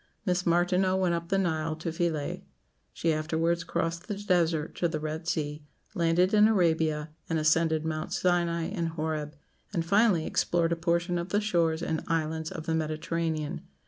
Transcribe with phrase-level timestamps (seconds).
[0.25, 2.41] Miss Martineau went up the Nile to Philæ;
[2.91, 8.19] she afterwards crossed the desert to the Red Sea, landed in Arabia, and ascended Mounts
[8.19, 9.35] Sinai and Horeb;
[9.71, 13.61] and, finally, explored a portion of the shores and islands of the Mediterranean.